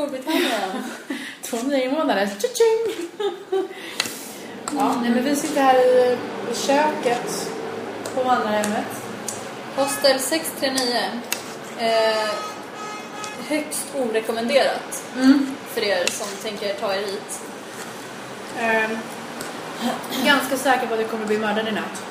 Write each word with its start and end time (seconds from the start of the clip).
Storbritannien. 0.00 0.84
Två 1.42 1.56
nya 1.56 1.84
invånare. 1.84 2.28
Ja, 4.76 4.94
nej, 5.00 5.10
men 5.10 5.24
vi 5.24 5.36
sitter 5.36 5.62
här 5.62 5.74
i, 5.74 6.16
köket 6.54 7.50
på 8.14 8.22
vandrarhemmet. 8.22 8.86
Hostel 9.76 10.20
639. 10.20 10.96
Eh, 11.78 12.28
högst 13.48 13.86
orekommenderat 13.96 15.04
för 15.68 15.84
er 15.84 16.06
som 16.06 16.26
tänker 16.42 16.74
ta 16.74 16.94
er 16.94 16.98
hit. 16.98 17.40
Eh, 18.58 18.90
ganska 20.24 20.56
säker 20.56 20.86
på 20.86 20.94
att 20.94 21.00
det 21.00 21.06
kommer 21.06 21.26
bli 21.26 21.38
mördad 21.38 21.68
i 21.68 21.72
natt. 21.72 22.02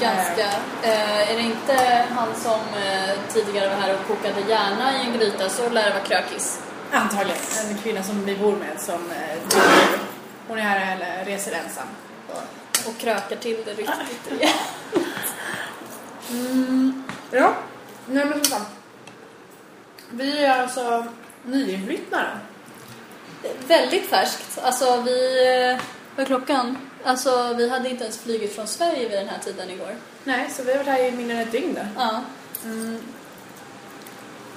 Ganska. 0.00 0.46
Eh, 0.82 1.30
är 1.30 1.36
det 1.36 1.42
inte 1.42 2.04
han 2.10 2.28
som 2.34 2.60
eh, 2.82 3.10
tidigare 3.28 3.68
var 3.68 3.76
här 3.76 3.94
och 3.94 4.06
kokade 4.08 4.40
hjärna 4.48 4.92
i 4.96 5.06
en 5.06 5.18
gryta 5.18 5.48
så 5.48 5.68
lär 5.68 5.84
det 5.84 5.90
vara 5.90 6.04
krökis. 6.04 6.60
Antagligen. 6.92 7.40
En 7.70 7.78
kvinna 7.78 8.02
som 8.02 8.24
vi 8.24 8.36
bor 8.36 8.56
med 8.56 8.80
som 8.80 9.10
eh. 9.10 9.58
Hon 10.48 10.58
är 10.58 10.62
här 10.62 10.96
eller 10.96 11.24
reser 11.24 11.52
ensam. 11.52 11.86
Och 12.86 12.98
krökar 12.98 13.36
till 13.36 13.56
det 13.64 13.70
riktigt 13.70 14.20
rejält. 14.28 14.54
Ja, 17.30 17.54
nej 18.06 18.24
men 18.24 18.32
som 18.32 18.44
sagt. 18.44 18.70
Vi 20.10 20.44
är 20.44 20.62
alltså 20.62 21.06
nyinflyttade. 21.42 22.28
Väldigt 23.66 24.06
färskt. 24.06 24.58
Alltså 24.62 25.00
vi... 25.00 25.78
Vad 26.16 26.22
är 26.22 26.26
klockan? 26.26 26.78
Alltså 27.04 27.54
vi 27.54 27.70
hade 27.70 27.88
inte 27.88 28.04
ens 28.04 28.18
flugit 28.18 28.54
från 28.54 28.66
Sverige 28.66 29.08
vid 29.08 29.18
den 29.18 29.28
här 29.28 29.38
tiden 29.38 29.70
igår. 29.70 29.96
Nej, 30.24 30.50
så 30.50 30.62
vi 30.62 30.70
har 30.70 30.78
varit 30.78 30.88
här 30.88 31.04
i 31.04 31.12
mindre 31.12 31.36
än 31.36 31.42
ett 31.42 31.52
dygn 31.52 31.74
då. 31.74 32.02
Ja. 32.02 32.20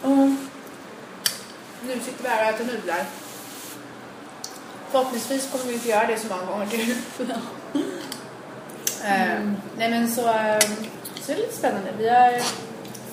Och 0.02 0.30
nu 1.88 2.00
sitter 2.00 2.24
vi 2.24 2.30
här 2.30 2.54
och 2.54 2.56
äter 2.56 2.66
nudlar. 2.66 3.06
Förhoppningsvis 4.92 5.52
kommer 5.52 5.66
vi 5.66 5.74
inte 5.74 5.90
göra 5.90 6.08
det 6.08 6.18
så 6.20 6.28
många 6.28 6.46
gånger 6.46 6.68
till. 6.68 6.96
Eh, 9.04 9.40
nej 9.78 9.90
men 9.90 10.12
så, 10.12 10.22
eh, 10.22 10.60
så 11.22 11.32
är 11.32 11.36
det 11.36 11.42
lite 11.42 11.56
spännande. 11.56 11.92
Vi 11.98 12.10
har 12.10 12.42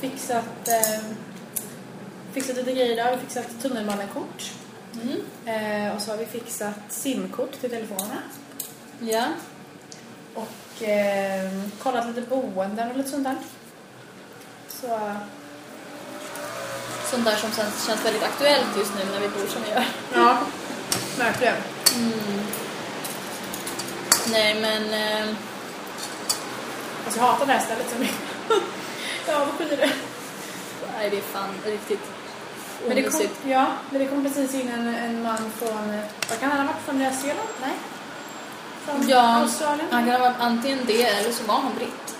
fixat, 0.01 0.69
eh, 0.69 1.05
fixat 2.33 2.57
lite 2.57 2.73
grejer 2.73 2.93
idag. 2.93 3.05
Vi 3.05 3.11
har 3.11 3.19
fixat 3.19 3.63
tunnelbannekort. 3.63 4.53
Mm. 5.03 5.21
Eh, 5.47 5.97
och 5.97 6.03
så 6.03 6.11
har 6.11 6.19
vi 6.19 6.27
fixat 6.27 6.75
simkort 6.89 7.61
till 7.61 7.71
telefonerna. 7.71 8.23
Ja. 9.01 9.25
Och 10.35 10.83
eh, 10.83 11.51
kollat 11.79 12.07
lite 12.07 12.21
boenden 12.21 12.91
och 12.91 12.97
lite 12.97 13.11
sånt 13.11 13.25
där. 13.25 13.37
Så 14.69 15.17
Sånt 17.11 17.25
där 17.25 17.37
som 17.37 17.51
känns, 17.53 18.05
väldigt 18.05 18.23
aktuellt 18.23 18.77
just 18.79 18.93
nu 18.95 19.05
när 19.13 19.21
vi 19.21 19.29
bor 19.29 19.47
som 19.49 19.63
vi 19.63 19.71
gör. 19.71 19.85
ja, 20.15 20.39
verkligen. 21.19 21.55
Nej 24.33 24.55
men... 24.61 24.93
Eh, 24.95 25.29
Alltså 27.05 27.21
jag 27.21 27.27
hatar 27.27 27.47
det 27.47 27.53
här 27.53 27.61
stället 27.61 27.87
så 27.93 27.99
mycket. 27.99 28.17
ja, 29.29 29.39
vad 29.39 29.49
skiter 29.49 29.77
det. 29.77 29.91
nej 30.99 31.11
det 31.11 31.17
är 31.17 31.21
fan 31.23 31.49
riktigt 31.65 32.01
Men 32.87 32.97
det 32.97 33.03
kom, 33.03 33.21
ja, 33.51 33.67
men 33.91 34.01
det 34.03 34.07
kom 34.09 34.25
precis 34.25 34.55
in 34.55 34.69
en, 34.69 34.95
en 34.95 35.23
man 35.23 35.51
från, 35.59 36.01
vad 36.31 36.41
kan 36.41 36.51
han 36.51 36.59
ha 36.61 36.67
varit, 36.67 36.83
från 36.85 36.99
Nya 36.99 37.13
Zeeland? 37.13 37.49
Nej? 37.63 37.73
Från 38.85 39.09
Ja, 39.09 39.37
Australien? 39.41 39.87
han 39.91 40.05
kan 40.05 40.13
ha 40.13 40.19
varit 40.29 40.41
antingen 40.41 40.79
det 40.87 41.03
eller 41.05 41.33
så 41.33 41.45
var 41.45 41.55
han 41.55 41.75
britt. 41.79 42.17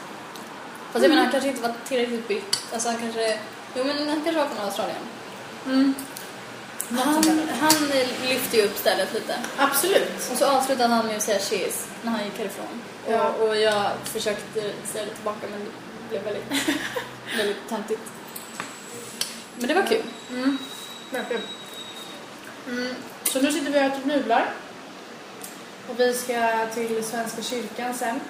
Fast 0.93 1.03
jag 1.03 1.09
menar 1.11 1.23
han 1.23 1.33
kanske 1.33 1.49
inte 1.51 1.63
var 1.63 1.73
tillräckligt 1.89 2.27
britt. 2.29 2.63
Alltså 2.73 2.89
han 2.89 2.99
kanske... 2.99 3.39
Jo 3.77 3.85
men 3.85 4.09
han 4.09 4.25
kanske 4.25 4.43
var 4.43 4.49
från 4.49 4.65
Australien. 4.65 5.03
Mm. 5.67 5.95
Han, 6.91 7.49
han 7.61 7.73
lyfte 8.29 8.57
ju 8.57 8.63
upp 8.63 8.77
stället 8.77 9.15
lite. 9.15 9.35
Absolut. 9.57 10.31
Och 10.33 10.39
så 10.39 10.47
avslutade 10.47 10.95
han 10.95 11.07
med 11.07 11.17
att 11.17 11.23
säga 11.23 11.39
cheese 11.39 11.89
när 12.03 12.13
han 12.13 12.25
gick 12.25 12.39
härifrån. 12.39 12.83
Ja. 13.09 13.29
Och, 13.29 13.49
och 13.49 13.57
jag 13.57 13.91
försökte 14.05 14.61
säga 14.85 15.05
det 15.05 15.15
tillbaka 15.15 15.47
men 15.51 15.61
det 15.61 16.09
blev 16.09 16.23
väldigt, 16.23 16.69
väldigt 17.39 17.69
töntigt. 17.69 18.01
Men 19.57 19.69
det 19.69 19.75
var 19.75 19.83
kul. 19.83 20.03
Mm. 20.31 20.59
Verkligen. 21.11 21.43
Mm. 22.69 22.95
Så 23.25 23.41
nu 23.41 23.53
sitter 23.53 23.73
vi 23.73 23.79
och 23.79 23.83
äter 23.83 24.07
nudlar. 24.07 24.53
Och 25.89 26.01
vi 26.01 26.15
ska 26.15 26.67
till 26.75 27.05
Svenska 27.05 27.43
kyrkan 27.43 27.95
sen. 27.95 28.21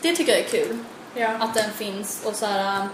Det 0.00 0.16
tycker 0.16 0.32
jag 0.32 0.40
är 0.40 0.48
kul. 0.48 0.78
Ja. 1.14 1.28
Att 1.28 1.54
den 1.54 1.72
finns 1.72 2.22
och 2.24 2.34
så 2.34 2.46
här 2.46 2.88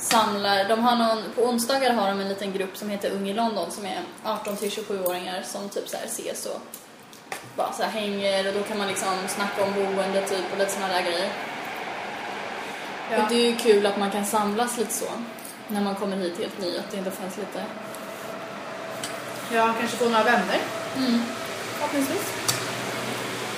samlar. 0.00 0.68
De 0.68 0.84
har 0.84 0.96
någon, 0.96 1.22
på 1.34 1.42
onsdagar 1.42 1.92
har 1.94 2.08
de 2.08 2.20
en 2.20 2.28
liten 2.28 2.52
grupp 2.52 2.76
som 2.76 2.90
heter 2.90 3.10
Ung 3.10 3.28
i 3.28 3.34
London 3.34 3.70
som 3.70 3.86
är 3.86 4.02
18 4.24 4.56
till 4.56 4.70
27-åringar 4.70 5.42
som 5.42 5.68
typ 5.68 5.88
så 5.88 5.96
här 5.96 6.04
ses 6.04 6.46
och 6.46 6.60
bara 7.56 7.72
så 7.72 7.82
här 7.82 7.90
hänger 7.90 8.48
och 8.48 8.54
då 8.54 8.62
kan 8.62 8.78
man 8.78 8.88
liksom 8.88 9.08
snacka 9.28 9.64
om 9.64 9.74
boende 9.74 10.22
typ 10.28 10.52
och 10.52 10.58
lite 10.58 10.70
såna 10.70 10.88
där 10.88 11.02
grejer. 11.02 11.28
ja. 13.10 13.22
Och 13.22 13.28
det 13.28 13.34
är 13.34 13.50
ju 13.50 13.56
kul 13.56 13.86
att 13.86 13.98
man 13.98 14.10
kan 14.10 14.26
samlas 14.26 14.78
lite 14.78 14.92
så 14.92 15.06
när 15.68 15.80
man 15.80 15.94
kommer 15.94 16.16
hit 16.16 16.38
helt 16.38 16.60
ny, 16.60 16.78
att 16.78 16.90
det 16.90 16.96
inte 16.96 17.10
finns 17.10 17.36
lite... 17.36 17.64
Jag 19.52 19.74
kanske 19.78 19.96
får 19.96 20.06
några 20.10 20.24
vänner. 20.24 20.58
Mm. 20.96 21.20
Förhoppningsvis. 21.74 22.32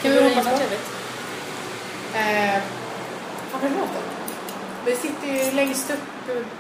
Det 0.03 0.09
Kan 0.09 0.13
vi 0.13 0.35
hoppas 0.35 0.49
på. 0.49 0.57
trevligt. 0.57 0.91
Eh, 2.15 2.63
vad 3.53 3.71
låta? 3.71 4.01
Vi 4.87 4.97
sitter 4.97 5.27
ju 5.27 5.51
längst 5.51 5.91
upp 5.91 6.12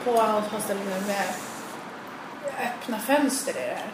på 0.05 0.11
hostellet 0.57 0.85
nu 0.87 1.07
med 1.07 1.27
öppna 2.67 2.99
fönster 2.99 3.51
i 3.51 3.55
det 3.55 3.77
här. 3.77 3.93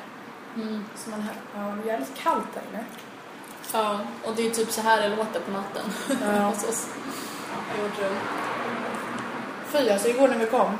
Mm. 0.57 0.85
Så 0.97 1.11
man, 1.11 1.25
ja, 1.55 1.61
det 1.61 1.91
är 1.91 1.93
jävligt 1.93 2.19
kallt 2.23 2.55
där 2.55 2.63
inne. 2.71 2.85
Ja, 3.73 4.01
och 4.25 4.35
det 4.37 4.47
är 4.47 4.51
typ 4.51 4.71
så 4.71 4.81
här 4.81 5.03
det 5.03 5.17
låter 5.17 5.41
på 5.41 5.51
natten 5.51 5.93
Ja. 6.23 6.43
hos 6.49 6.65
oss. 6.65 6.87
I 7.79 7.83
vårt 7.83 7.99
rum. 7.99 8.17
Fy, 9.69 9.91
alltså 9.91 10.09
igår 10.09 10.29
när 10.29 10.39
vi 10.39 10.47
kom 10.47 10.79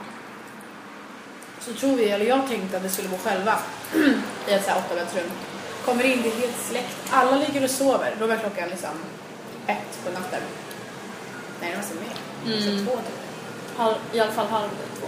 så 1.69 1.75
tror 1.75 1.97
vi, 1.97 2.11
eller 2.11 2.27
jag 2.27 2.49
tänkte 2.49 2.77
att 2.77 2.85
vi 2.85 2.89
skulle 2.89 3.09
bo 3.09 3.17
själva 3.17 3.59
i 4.49 4.53
ett 4.53 4.65
så 4.65 4.71
här 4.71 4.79
åttabäddsrum. 4.79 5.31
Kommer 5.85 6.05
in, 6.05 6.23
det 6.23 6.29
är 6.29 6.41
helt 6.41 6.59
släckt. 6.59 6.97
Alla 7.11 7.37
ligger 7.37 7.65
och 7.65 7.71
sover. 7.71 8.15
Då 8.19 8.27
var 8.27 8.37
klockan 8.37 8.69
liksom 8.69 8.91
ett 9.67 10.05
på 10.05 10.13
natten. 10.13 10.41
Nej, 11.61 11.71
det 11.71 11.77
var 11.77 11.85
så 11.85 11.95
mer. 11.95 12.55
Mm. 12.55 12.79
Så 12.79 12.85
två 12.85 12.97
typ. 12.97 13.28
Halv, 13.79 13.95
I 14.13 14.21
alla 14.21 14.33
fall 14.33 14.47
halv 14.47 14.69
två. 14.69 15.07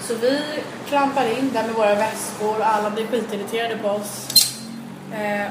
Så 0.00 0.14
vi 0.14 0.40
klampar 0.88 1.38
in 1.38 1.50
där 1.52 1.62
med 1.66 1.74
våra 1.74 1.94
väskor 1.94 2.58
och 2.58 2.66
alla 2.66 2.90
blir 2.90 3.06
skitirriterade 3.06 3.76
på 3.76 3.88
oss. 3.88 4.28
Eh, 5.12 5.46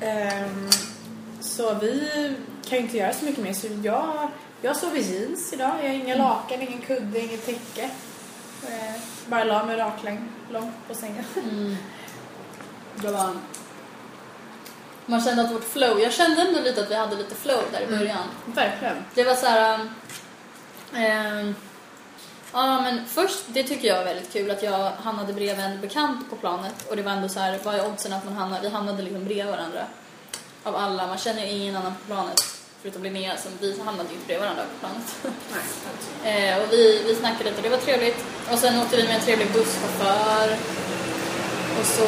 ehm, 0.00 0.70
så 1.40 1.74
vi 1.74 2.34
kan 2.68 2.78
ju 2.78 2.84
inte 2.84 2.96
göra 2.96 3.12
så 3.12 3.24
mycket 3.24 3.44
mer. 3.44 3.52
Så 3.52 3.66
jag, 3.82 4.28
jag 4.62 4.76
sov 4.76 4.96
i 4.96 5.00
jeans 5.00 5.52
idag. 5.52 5.72
Jag 5.82 5.88
har 5.88 5.94
inga 5.94 6.16
lakan, 6.16 6.62
ingen 6.62 6.80
kudde, 6.80 7.20
inget 7.20 7.46
täcke. 7.46 7.90
Eh, 8.62 9.00
bara 9.26 9.44
la 9.44 9.64
mig 9.64 9.76
raklång 9.76 10.28
långt 10.50 10.74
på 10.88 10.94
sängen. 10.94 11.24
Det 13.02 13.10
var... 13.10 13.30
Man 15.06 15.20
kände 15.20 15.42
att 15.42 15.52
vårt 15.52 15.64
flow, 15.64 16.00
jag 16.00 16.12
kände 16.12 16.42
ändå 16.42 16.60
lite 16.60 16.82
att 16.82 16.90
vi 16.90 16.94
hade 16.94 17.16
lite 17.16 17.34
flow 17.34 17.62
där 17.72 17.80
i 17.80 17.86
början. 17.86 18.24
Verkligen. 18.46 18.96
Det 19.14 19.24
var 19.24 19.34
så 19.34 19.46
här... 19.46 19.88
ehm, 20.96 21.54
ja 22.52 22.80
men 22.80 23.06
först, 23.06 23.38
det 23.46 23.62
tycker 23.62 23.88
jag 23.88 23.96
var 23.96 24.04
väldigt 24.04 24.32
kul 24.32 24.50
att 24.50 24.62
jag 24.62 24.90
hamnade 24.90 25.32
bredvid 25.32 25.64
en 25.64 25.80
bekant 25.80 26.30
på 26.30 26.36
planet 26.36 26.86
och 26.90 26.96
det 26.96 27.02
var 27.02 27.12
ändå 27.12 27.28
så 27.28 27.40
här, 27.40 27.58
vad 27.64 27.74
är 27.74 27.86
oddsen 27.86 28.12
att 28.12 28.24
man 28.24 28.34
hamnar, 28.36 28.60
vi 28.60 28.68
hamnade 28.68 29.02
liksom 29.02 29.24
bredvid 29.24 29.46
varandra. 29.46 29.80
Av 30.64 30.76
alla, 30.76 31.06
man 31.06 31.18
känner 31.18 31.44
ingen 31.46 31.76
annan 31.76 31.92
på 31.94 32.06
planet 32.14 32.44
förutom 32.82 33.02
Linnea 33.02 33.36
som 33.36 33.50
vi 33.60 33.80
hamnade 33.84 34.08
ju 34.08 34.14
inte 34.14 34.26
bredvid 34.26 34.42
varandra 34.48 34.64
på 34.64 34.86
planet. 34.86 35.16
Nej, 35.52 35.62
Eh, 36.24 36.58
och 36.62 36.72
vi, 36.72 37.02
vi 37.06 37.14
snackade 37.14 37.44
lite 37.44 37.56
och 37.56 37.62
det 37.62 37.68
var 37.68 37.78
trevligt. 37.78 38.24
Och 38.52 38.58
sen 38.58 38.80
åkte 38.80 38.96
vi 38.96 39.02
med 39.02 39.14
en 39.14 39.20
trevlig 39.20 39.52
busschaufför. 39.52 40.56
Och 41.80 41.86
så 41.86 42.06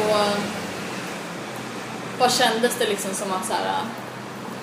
bara 2.18 2.30
kändes 2.30 2.78
det 2.78 2.86
liksom 2.88 3.14
som 3.14 3.32
att 3.32 3.46
så 3.46 3.52
här, 3.52 3.64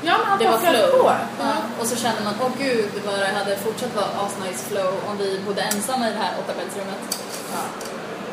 Ja, 0.02 0.18
men 0.18 0.28
han 0.28 0.40
det 0.40 0.48
var 0.48 0.58
flow. 0.58 1.02
på. 1.02 1.12
Ja. 1.40 1.47
Och 1.80 1.88
så 1.88 1.96
kände 1.96 2.24
man, 2.24 2.34
åh 2.42 2.52
gud 2.58 2.92
vad 3.06 3.20
det 3.20 3.28
hade 3.28 3.58
fortsatt 3.58 3.96
vara 3.96 4.06
asnice 4.06 4.64
flow 4.70 4.94
om 5.10 5.18
vi 5.18 5.40
bodde 5.46 5.62
ensamma 5.62 6.10
i 6.10 6.12
det 6.12 6.18
här 6.18 6.34
åttabäddsrummet. 6.40 7.20
Ja. 7.54 7.62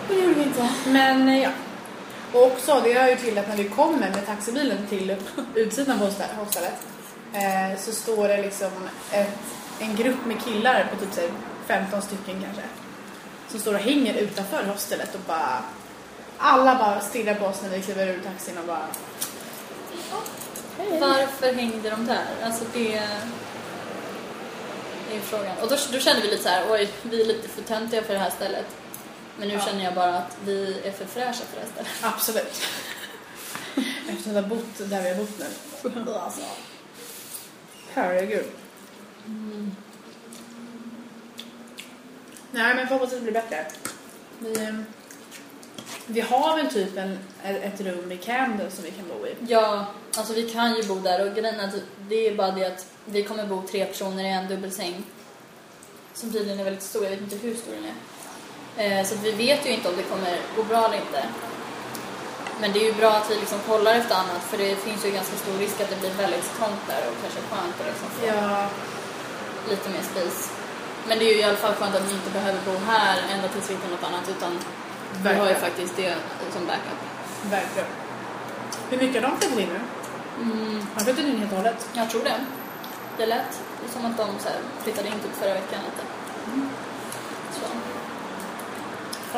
Men 0.09 0.17
det 0.17 0.23
gjorde 0.23 0.35
vi 0.35 0.43
inte. 0.43 0.69
Men 0.87 1.29
eh, 1.29 1.43
ja. 1.43 1.51
Och 2.33 2.47
också, 2.47 2.81
det 2.85 2.93
hör 2.93 3.09
ju 3.09 3.17
till 3.17 3.39
att 3.39 3.49
när 3.49 3.57
vi 3.57 3.69
kommer 3.69 4.11
med 4.11 4.27
taxibilen 4.27 4.87
till 4.89 5.17
utsidan 5.55 5.99
på 5.99 6.05
hostellet 6.37 6.87
eh, 7.33 7.79
så 7.79 7.93
står 7.93 8.29
det 8.29 8.43
liksom 8.43 8.71
ett, 9.13 9.39
en 9.81 9.97
grupp 9.97 10.27
med 10.27 10.45
killar 10.45 10.87
på 10.93 11.05
typ 11.05 11.15
så 11.15 11.21
här 11.21 11.31
15 11.67 12.03
stycken 12.03 12.43
kanske 12.43 12.63
som 13.49 13.61
står 13.61 13.75
och 13.75 13.81
hänger 13.81 14.15
utanför 14.15 14.65
hostellet 14.65 15.15
och 15.15 15.21
bara 15.27 15.59
alla 16.39 16.75
bara 16.75 17.01
stirrar 17.01 17.35
på 17.35 17.47
oss 17.47 17.63
när 17.63 17.71
vi 17.71 17.83
kliver 17.83 18.07
ur 18.07 18.21
taxin 18.21 18.59
och 18.59 18.67
bara 18.67 18.87
Hej. 20.79 21.01
Varför 21.01 21.53
hängde 21.53 21.91
de 21.91 22.07
där? 22.07 22.27
Alltså 22.45 22.65
det 22.75 23.03
förfrågan. 25.25 25.57
Och 25.63 25.69
då, 25.69 25.77
då 25.93 25.99
kände 25.99 26.23
vi 26.23 26.29
lite 26.31 26.43
så 26.43 26.49
här, 26.49 26.65
oj, 26.71 26.89
vi 27.03 27.21
är 27.21 27.25
lite 27.27 27.49
för 27.49 27.63
töntiga 27.63 28.03
för 28.03 28.13
det 28.13 28.19
här 28.21 28.31
stället. 28.31 28.67
Men 29.39 29.49
nu 29.49 29.55
Ja. 29.55 29.61
känner 29.61 29.85
jag 29.85 29.95
bara 29.95 30.17
att 30.19 30.37
vi 30.45 30.81
är 30.85 30.93
för 30.93 31.05
fräscha 31.05 31.33
för 31.45 31.57
det 31.57 31.61
här 31.61 31.69
stället. 31.73 31.91
Absolut. 32.15 32.63
Efter 34.09 34.31
att 34.31 34.37
ha 34.37 34.43
bott 34.43 34.79
där 34.91 35.03
vi 35.03 35.09
har 35.09 35.17
bott 35.17 35.39
nu. 36.07 36.13
Alltså. 36.15 36.41
Herregud. 37.95 38.47
Nej, 42.51 42.75
men 42.75 42.89
förhoppningsvis 42.89 43.23
blir 43.23 43.33
det 43.33 43.41
bättre. 43.41 43.67
Vi, 44.39 44.65
ehm, 44.65 44.85
vi 46.07 46.21
har 46.21 46.57
väl 46.57 46.71
typ 46.71 46.97
en, 46.97 47.19
ett 47.43 47.81
rum 47.81 48.13
i 48.13 48.17
Camden 48.17 48.71
som 48.71 48.85
vi 48.85 48.91
kan 48.91 49.09
bo 49.09 49.27
i. 49.27 49.35
Ja, 49.49 49.87
alltså 50.17 50.33
vi 50.35 50.51
kan 50.51 50.77
ju 50.77 50.83
bo 50.83 50.95
där 50.95 51.27
och 51.27 51.37
grejen 51.37 51.61
är 51.61 51.69
att 51.69 51.75
det 52.09 52.29
är 52.29 52.35
bara 52.35 52.51
det 52.51 52.67
att 52.67 52.87
vi 53.05 53.23
kommer 53.23 53.47
bo 53.47 53.63
tre 53.63 53.85
personer 53.85 54.25
i 54.25 54.29
en 54.29 54.49
dubbelsäng. 54.49 55.05
Som 56.15 56.33
tydligen 56.33 56.61
är 56.61 56.65
väldigt 56.65 56.83
stor, 56.83 57.05
jag 57.05 57.11
vet 57.11 57.21
inte 57.21 57.37
hur 57.37 57.55
stor 57.55 57.73
den 57.75 57.85
är. 57.85 57.97
Eh, 58.77 59.05
så 59.07 59.15
vi 59.23 59.33
vet 59.33 59.67
ju 59.67 59.71
inte 59.71 59.89
om 59.89 59.97
det 59.97 60.03
kommer 60.03 60.39
gå 60.57 60.63
bra 60.63 60.85
eller 60.85 60.97
inte. 60.97 61.25
Men 62.61 62.73
det 62.73 62.79
är 62.79 62.85
ju 62.85 62.93
bra 62.93 63.11
att 63.11 63.31
vi 63.31 63.35
liksom 63.35 63.59
kollar 63.69 63.95
efter 63.95 64.15
annat 64.15 64.43
för 64.43 64.59
det 64.59 64.77
finns 64.77 65.07
ju 65.07 65.11
ganska 65.11 65.37
stor 65.37 65.59
risk 65.59 65.81
att 65.81 65.91
det 65.91 66.01
blir 66.01 66.11
väldigt 66.11 66.57
trångt 66.57 66.85
där 66.89 67.03
och 67.09 67.17
kanske 67.23 67.41
skönt 67.51 67.81
att 67.81 67.87
liksom 67.87 68.09
få 68.11 68.27
Ja, 68.27 68.69
lite 69.71 69.89
mer 69.89 70.05
space. 70.13 70.51
Men 71.09 71.19
det 71.19 71.25
är 71.25 71.35
ju 71.35 71.41
i 71.41 71.45
alla 71.45 71.57
fall 71.57 71.75
skönt 71.75 71.95
att 71.95 72.09
vi 72.11 72.15
inte 72.15 72.31
behöver 72.31 72.61
bo 72.67 72.75
här 72.87 73.17
ända 73.33 73.49
tills 73.49 73.71
vi 73.71 73.75
hittar 73.75 73.91
något 73.91 74.09
annat 74.11 74.29
utan 74.29 74.53
vi 75.23 75.29
har 75.29 75.35
ju 75.35 75.39
Verkligen. 75.41 75.61
faktiskt 75.61 75.97
det 75.97 76.15
som 76.53 76.67
backup. 76.67 77.01
verkligen. 77.51 77.89
Hur 78.91 78.99
mycket 78.99 79.23
har 79.23 79.31
de 79.31 79.37
flyttat 79.41 79.59
in 79.59 79.69
nu? 79.69 79.81
Mm. 80.43 80.87
Har 80.95 80.99
de 80.99 81.05
flyttat 81.05 81.25
in 81.25 81.39
helt 81.39 81.53
och 81.53 81.57
hållet? 81.59 81.89
Jag 81.93 82.11
tror 82.11 82.25
det. 82.25 82.35
Det 83.19 83.27
lät 83.27 83.61
som 83.93 84.05
att 84.07 84.17
de 84.17 84.27
så 84.39 84.49
här, 84.49 84.59
flyttade 84.83 85.09
in 85.09 85.15
typ 85.15 85.35
förra 85.41 85.55
veckan. 85.55 85.81
Lite. 85.85 86.03
Så. 87.53 87.61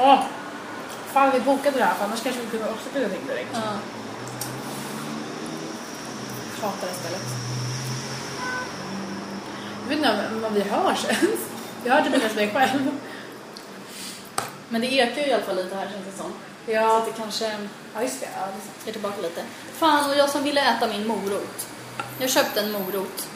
Ja. 0.00 0.24
Fan, 1.12 1.30
vi 1.30 1.40
bokade 1.40 1.78
det 1.78 1.84
här 1.84 1.94
för 1.94 2.04
annars 2.04 2.22
kanske 2.22 2.40
vi 2.40 2.46
kunde 2.46 2.70
också 2.70 2.88
flytta 2.92 3.14
in 3.14 3.26
direkt. 3.26 3.50
Ja. 3.52 3.60
Hatar 6.62 6.86
det 6.86 6.92
stället. 6.94 7.22
Jag 9.82 9.88
vet 9.88 9.98
inte 9.98 10.46
om- 10.46 10.54
vi 10.54 10.60
hörs 10.62 11.04
ens. 11.04 11.40
Jag 11.84 11.94
hörde 11.94 12.10
typ 12.10 12.22
mest 12.22 12.36
mig 12.36 12.50
själv. 12.54 12.90
Men 14.68 14.80
det 14.80 14.86
ekar 14.92 15.22
ju 15.22 15.28
i 15.28 15.32
alla 15.32 15.42
fall 15.42 15.56
lite 15.56 15.74
här 15.76 15.88
känns 15.92 16.06
det 16.06 16.22
som. 16.22 16.32
Så 16.66 16.72
Ja, 16.72 16.98
att 16.98 17.06
det 17.06 17.12
kanske 17.12 17.44
ja 17.94 18.02
just 18.02 18.20
det. 18.20 18.28
Ja, 18.40 18.46
det 18.84 18.90
är 18.90 18.92
tillbaka 18.92 19.20
lite. 19.22 19.42
Fan, 19.72 20.10
och 20.10 20.16
jag 20.16 20.30
som 20.30 20.42
ville 20.44 20.60
äta 20.76 20.88
min 20.88 21.06
morot. 21.06 21.66
Jag 22.20 22.30
köpte 22.30 22.60
en 22.60 22.72
morot. 22.72 23.28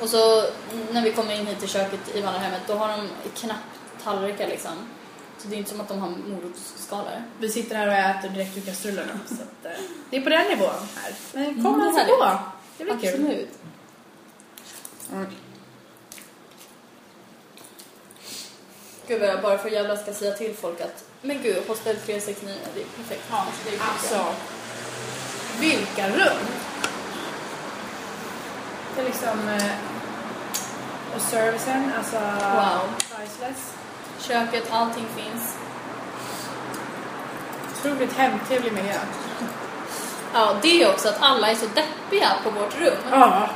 Och 0.00 0.08
så 0.08 0.40
mm, 0.40 0.86
när 0.92 1.02
vi 1.02 1.12
kommer 1.12 1.34
in 1.40 1.46
hit 1.46 1.58
till 1.60 1.68
köket 1.68 2.00
i 2.14 2.20
vandrarhemmet 2.20 2.60
då 2.66 2.74
har 2.74 2.88
de 2.88 3.08
knappt 3.36 3.80
tallrikar 4.04 4.46
liksom. 4.48 4.72
Så 5.38 5.48
det 5.48 5.54
är 5.56 5.58
inte 5.58 5.70
som 5.70 5.80
att 5.80 5.88
de 5.88 5.98
har 6.00 6.08
morotsskalor. 6.08 7.22
Vi 7.38 7.48
sitter 7.48 7.76
här 7.76 7.86
och 7.88 7.94
äter 7.94 8.28
direkt 8.28 8.56
ur 8.56 8.60
kastrullen 8.60 9.08
nu, 9.12 9.36
så 9.36 9.42
att, 9.42 9.64
eh, 9.66 9.82
det 10.10 10.16
är 10.16 10.20
på 10.20 10.28
den 10.28 10.48
nivån 10.48 10.70
här. 11.02 11.14
Men 11.32 11.44
Mm, 11.44 11.64
kom 11.64 11.78
det 11.78 11.84
är 11.84 11.88
alltså 11.88 12.16
på. 12.16 12.38
Det 12.78 12.84
blir 12.84 12.94
kul. 12.98 13.08
Absolut. 13.08 13.48
Mm. 15.12 15.26
Gud 19.12 19.20
vad 19.20 19.30
jag 19.30 19.42
bara 19.42 19.58
för 19.58 19.68
jävla 19.68 19.96
ska 19.96 20.12
säga 20.12 20.32
till 20.32 20.54
folk 20.56 20.80
att 20.80 21.04
men 21.22 21.42
gud, 21.42 21.62
hostel 21.68 21.96
369, 21.96 22.54
det 22.74 22.80
är 22.80 22.84
perfekt. 22.84 23.22
Ja, 23.30 23.44
det 23.64 23.76
är 23.76 23.80
alltså. 23.92 24.34
Vilka 25.60 26.08
rum! 26.08 26.36
Det 28.94 29.00
är 29.00 29.04
liksom... 29.04 29.48
eh, 29.48 29.72
Och 31.14 31.20
servicen, 31.20 31.92
alltså... 31.98 32.16
Wow. 32.54 32.80
Priceless. 32.98 33.74
Köket, 34.20 34.72
allting 34.72 35.06
finns. 35.16 35.56
Otroligt 37.72 38.12
hemtrevlig 38.12 38.72
miljö. 38.72 38.98
Ja, 40.34 40.54
det 40.62 40.82
är 40.82 40.90
också 40.90 41.08
att 41.08 41.18
alla 41.22 41.50
är 41.50 41.54
så 41.54 41.66
deppiga 41.66 42.28
på 42.44 42.50
vårt 42.50 42.80
rum. 42.80 42.94
Ja. 43.10 43.48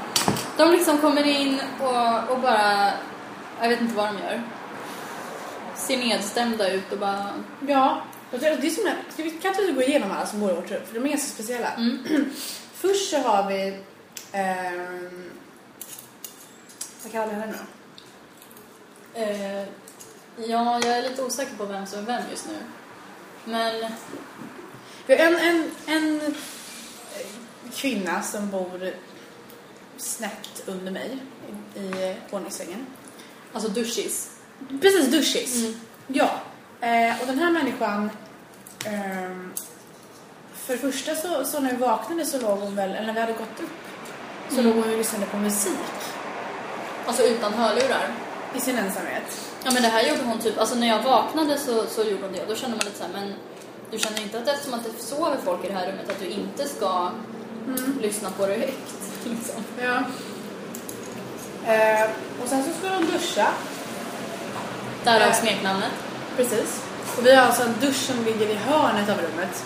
De 0.56 0.70
liksom 0.70 0.98
kommer 0.98 1.26
in 1.26 1.60
och, 1.80 2.30
och 2.30 2.38
bara, 2.40 2.90
jag 3.60 3.68
vet 3.68 3.80
inte 3.80 3.94
vad 3.94 4.06
de 4.06 4.18
gör. 4.18 4.42
Ser 5.76 5.96
nedstämda 5.96 6.70
ut 6.72 6.92
och 6.92 6.98
bara, 6.98 7.32
Ja. 7.68 8.02
Det 8.30 8.38
det 8.38 8.66
är 8.66 8.70
som 8.70 8.84
ska 9.12 9.22
vi, 9.22 9.30
kan 9.30 9.50
inte 9.50 9.62
vi 9.66 9.72
gå 9.72 9.82
igenom 9.82 10.10
alla 10.10 10.26
som 10.26 10.40
bor 10.40 10.50
i 10.50 10.54
vårt 10.54 10.70
rum? 10.70 10.80
För 10.86 10.94
de 10.94 11.04
är 11.04 11.08
ganska 11.08 11.28
speciella. 11.28 11.72
mm, 11.74 12.30
Först 12.74 13.10
så 13.10 13.18
har 13.18 13.48
vi... 13.50 13.78
ehm, 14.32 15.30
vad 17.02 17.12
kallar 17.12 17.26
vi 17.26 17.34
henne 17.34 17.54
då? 19.14 19.20
eh, 19.20 19.62
ja, 20.36 20.80
jag 20.84 20.98
är 20.98 21.02
lite 21.02 21.22
osäker 21.22 21.56
på 21.56 21.64
vem 21.64 21.86
som 21.86 21.98
är 21.98 22.02
vem 22.02 22.22
just 22.30 22.46
nu. 22.46 22.54
Men, 23.44 23.90
Vi 25.06 25.16
har 25.16 25.24
en, 25.26 25.36
en, 25.86 26.20
en 26.20 26.34
kvinna 27.74 28.22
som 28.22 28.50
bor 28.50 28.90
snett 29.96 30.62
under 30.66 30.92
mig 30.92 31.18
i, 31.74 31.80
i 31.80 32.16
våningssängen. 32.30 32.86
alltså 33.52 33.70
duschis. 33.70 34.30
Precis, 34.80 35.06
duschis. 35.10 35.56
Mm. 35.64 35.74
Ja. 36.08 36.30
Eh, 36.80 37.20
och 37.20 37.26
den 37.26 37.38
här 37.38 37.50
människan... 37.50 38.10
ehm, 38.84 39.52
för 40.54 40.72
det 40.72 40.78
första 40.78 41.14
så, 41.14 41.44
så 41.44 41.60
när 41.60 41.70
vi 41.70 41.76
vaknade 41.76 42.26
så 42.26 42.40
låg 42.40 42.58
hon 42.58 42.76
väl, 42.76 42.90
eller 42.90 43.06
när 43.06 43.12
vi 43.14 43.20
hade 43.20 43.32
gått 43.32 43.60
upp, 43.62 43.70
så 44.48 44.54
Mm. 44.60 44.66
låg 44.66 44.74
hon 44.84 44.92
och 44.92 44.98
lyssnade 44.98 45.26
på 45.26 45.36
musik 45.36 45.78
Alltså 47.06 47.22
utan 47.22 47.52
hörlurar. 47.54 48.08
i 48.56 48.60
sin 48.60 48.78
ensamhet. 48.78 49.22
Ja 49.64 49.70
men 49.72 49.82
det 49.82 49.88
här 49.88 50.02
gjorde 50.02 50.22
hon 50.22 50.38
typ, 50.38 50.58
alltså 50.58 50.74
när 50.74 50.86
jag 50.86 51.02
vaknade 51.02 51.58
så, 51.58 51.86
så 51.86 52.02
gjorde 52.04 52.22
hon 52.22 52.32
det 52.32 52.42
och 52.42 52.48
då 52.48 52.54
kände 52.54 52.76
man 52.76 52.84
lite 52.86 52.98
så 52.98 53.04
här, 53.04 53.12
men 53.12 53.34
du 53.90 53.98
känner 53.98 54.22
inte 54.22 54.38
att 54.38 54.48
eftersom 54.48 54.74
att 54.74 54.84
det 54.84 55.02
sover 55.02 55.36
folk 55.44 55.64
i 55.64 55.68
det 55.68 55.74
här 55.74 55.86
rummet 55.86 56.10
att 56.10 56.20
du 56.20 56.26
inte 56.26 56.68
ska 56.68 57.10
lyssna 58.02 58.30
på 58.30 58.46
det 58.46 58.54
högt? 58.54 58.94
Liksom. 59.24 59.64
Ja. 59.82 60.02
Eh, 61.72 62.10
och 62.42 62.48
sen 62.48 62.64
så 62.64 62.70
skulle 62.78 62.94
hon 62.94 63.06
duscha. 63.06 63.48
Därav 65.06 65.32
smeknamnet. 65.32 65.92
Precis. 66.36 66.82
Och 67.18 67.26
vi 67.26 67.34
har 67.34 67.46
alltså 67.46 67.62
en 67.62 67.74
dusch 67.80 67.96
som 67.96 68.24
ligger 68.24 68.46
i 68.46 68.54
hörnet 68.54 69.08
av 69.08 69.16
rummet. 69.16 69.64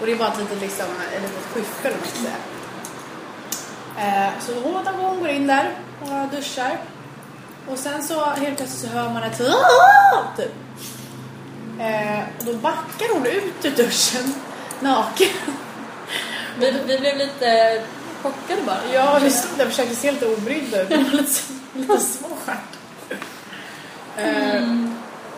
Och 0.00 0.06
det 0.06 0.12
är 0.12 0.16
bara 0.16 0.28
ett 0.32 0.38
litet, 0.38 0.60
liksom, 0.60 0.86
ett 1.16 1.22
litet 1.22 1.44
skyffel 1.54 1.92
om 1.92 1.98
man 1.98 2.08
ska 2.08 2.18
säga. 2.18 2.36
Eh, 3.98 4.30
så 4.40 4.52
hon 4.60 4.86
hon 4.86 5.20
går 5.20 5.28
in 5.28 5.46
där 5.46 5.70
och 6.00 6.36
duschar. 6.36 6.78
Och 7.68 7.78
sen 7.78 8.02
så 8.02 8.24
helt 8.24 8.56
plötsligt 8.56 8.80
så 8.80 8.86
hör 8.86 9.08
man 9.08 9.22
ett 9.22 9.38
typ. 10.36 10.52
Eh, 11.80 12.20
och 12.38 12.44
då 12.44 12.52
backar 12.54 13.14
hon 13.14 13.26
ut 13.26 13.64
ur 13.64 13.70
duschen 13.70 14.34
naken. 14.80 15.28
Vi, 16.58 16.70
vi 16.86 16.98
blev 16.98 17.16
lite 17.16 17.82
chockade 18.22 18.62
bara. 18.62 18.78
Ja, 18.92 19.18
vi 19.22 19.30
stod 19.30 19.58
där 19.58 19.64
och 19.64 19.70
försökte 19.70 19.96
se 19.96 20.12
lite 20.12 20.26
obrydda 20.26 20.82
ut. 20.82 20.90
Lite, 21.12 21.40
lite 21.74 22.00
svårt. 22.00 22.81
Eh, 24.16 24.62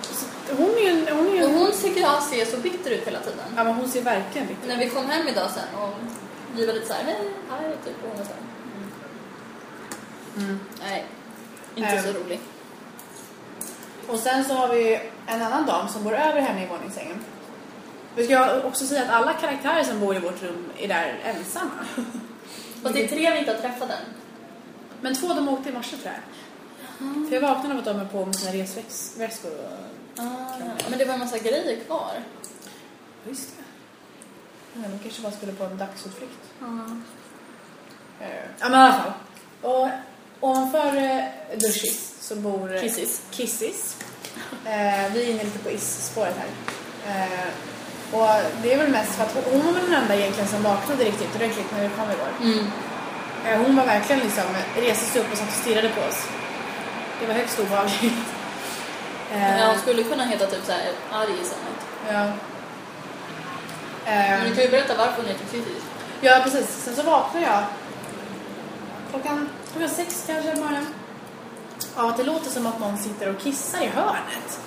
så 0.02 0.26
hon 0.56 0.70
är 0.70 0.90
en... 0.90 1.16
Hon 1.16 1.26
är 1.28 1.34
ju 1.34 1.42
Och 1.44 1.50
en 1.50 1.54
hon 1.58 1.72
tycker 1.82 2.00
jag 2.00 2.22
ser 2.22 2.44
så 2.44 2.56
bitter 2.56 2.90
ut 2.90 3.06
hela 3.06 3.18
tiden. 3.20 3.38
ja, 3.56 3.64
men 3.64 3.74
hon 3.74 3.88
ser 3.88 4.02
verkligen 4.02 4.46
bitter 4.48 4.68
När 4.68 4.76
vi 4.78 4.90
kom 4.90 5.06
hem 5.06 5.28
idag 5.28 5.50
sen 5.50 5.80
och 5.82 5.90
vi 6.56 6.66
var 6.66 6.74
lite 6.74 6.86
såhär, 6.86 7.02
hej, 7.04 7.16
hej, 7.50 7.76
typ. 7.84 7.94
Och 8.02 8.08
hon 8.08 8.18
var 8.18 8.24
såhär, 8.24 8.38
Mm. 10.36 10.60
nej, 10.80 11.04
inte 11.74 11.90
Ehm. 11.90 12.02
så 12.04 12.12
rolig. 12.12 12.40
Och 14.08 14.18
sen 14.18 14.44
så 14.44 14.54
har 14.54 14.68
vi 14.68 15.00
en 15.26 15.42
annan 15.42 15.66
dam 15.66 15.88
som 15.88 16.04
bor 16.04 16.12
över 16.14 16.40
henne 16.40 16.64
i 16.64 16.66
våningssängen. 16.66 17.18
Vi 18.16 18.24
ska 18.26 18.62
också 18.62 18.86
säga 18.86 19.02
att 19.02 19.10
alla 19.10 19.32
karaktärer 19.32 19.84
som 19.84 20.00
bor 20.00 20.16
i 20.16 20.18
vårt 20.18 20.42
rum 20.42 20.70
är 20.78 20.88
där 20.88 21.20
ensamma. 21.24 21.70
Fast 22.82 22.94
det 22.94 23.04
är 23.04 23.08
tre 23.08 23.30
vi 23.32 23.38
inte 23.38 23.52
har 23.52 23.58
träffat 23.58 23.90
än. 23.90 23.96
Men 25.00 25.14
två 25.14 25.28
de 25.28 25.48
åkte 25.48 25.68
i 25.68 25.72
morse 25.72 25.96
tror 25.96 26.12
jag. 26.12 26.22
För 26.98 27.34
jag 27.34 27.40
vaknade 27.40 27.72
av 27.74 27.78
att 27.78 27.84
de 27.84 28.00
är 28.00 28.04
på 28.04 28.26
med 28.26 28.36
sina 28.36 28.52
resväskor 28.52 29.50
och... 29.50 30.22
Ah, 30.24 30.58
men 30.90 30.98
det 30.98 31.04
var 31.04 31.14
en 31.14 31.20
massa 31.20 31.38
grejer 31.38 31.80
kvar. 31.86 32.12
Just 33.28 33.48
det. 33.56 33.62
Ja, 34.82 34.88
de 34.88 34.98
kanske 34.98 35.22
bara 35.22 35.32
skulle 35.32 35.52
på 35.52 35.64
en 35.64 35.78
dagsutflykt. 35.78 36.38
Eh, 38.20 38.26
Ja 38.60 38.68
men 38.68 38.72
i 38.72 38.74
alla 38.82 38.92
fall. 38.92 39.12
Och 39.62 39.88
ovanför 40.40 40.96
eh, 40.96 41.24
Duschis 41.58 42.14
så 42.20 42.36
bor... 42.36 42.74
eh, 42.74 42.80
Kissis. 42.80 43.22
Kissis. 43.30 43.96
Eh, 44.64 45.12
vi 45.12 45.24
är 45.24 45.30
inne 45.30 45.44
lite 45.44 45.58
på 45.58 45.70
is-spåret 45.70 46.34
här. 46.38 46.48
Eh, 47.22 47.48
och 48.12 48.50
det 48.62 48.72
är 48.72 48.78
väl 48.78 48.90
mest 48.90 49.12
för 49.14 49.24
att 49.24 49.34
hon, 49.34 49.44
hon 49.52 49.66
var 49.66 49.72
väl 49.80 49.90
den 49.90 50.02
enda 50.02 50.16
egentligen 50.16 50.48
som 50.48 50.62
vaknade 50.62 51.04
riktigt 51.04 51.34
ordentligt 51.36 51.66
när 51.72 51.82
vi 51.82 51.88
kom 51.88 52.10
igår. 52.10 52.32
Mm. 52.42 52.66
Eh, 53.46 53.66
hon 53.66 53.76
var 53.76 53.84
verkligen 53.86 54.22
liksom, 54.22 54.44
reste 54.76 55.04
sig 55.04 55.20
upp 55.20 55.32
och 55.32 55.38
satt 55.38 55.48
och 55.48 55.54
stirrade 55.54 55.88
på 55.88 56.00
oss. 56.00 56.26
Det 57.20 57.26
var 57.26 57.34
högst 57.34 57.58
obehagligt. 57.60 58.12
Eh, 59.32 59.58
Ja, 59.60 59.66
hon 59.66 59.78
skulle 59.78 60.02
kunna 60.02 60.24
heta 60.24 60.46
typ 60.46 60.64
såhär 60.66 60.80
arg 61.12 61.30
i 61.42 61.44
samhället. 61.44 61.86
ja. 62.08 62.32
Men 64.06 64.40
Eh, 64.40 64.48
du 64.48 64.54
kan 64.54 64.64
ju 64.64 64.70
berätta 64.70 64.94
varför 64.96 65.16
hon 65.16 65.26
heter 65.26 65.44
Kissis. 65.50 65.82
Ja, 66.20 66.40
precis. 66.44 66.68
Sen 66.84 66.96
så 66.96 67.02
vaknade 67.02 67.46
jag 67.46 67.64
klockan, 69.10 69.48
klockan 69.72 69.88
sex 69.90 70.24
kanske 70.26 70.50
på 70.50 70.56
morgonen. 70.60 70.86
av 71.96 72.08
att 72.08 72.16
det 72.16 72.22
låter 72.22 72.50
som 72.50 72.66
att 72.66 72.80
någon 72.80 72.98
sitter 72.98 73.28
och 73.34 73.40
kissar 73.40 73.80
i 73.82 73.86
hörnet. 73.86 74.60